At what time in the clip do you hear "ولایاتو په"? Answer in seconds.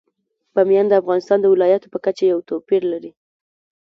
1.53-1.99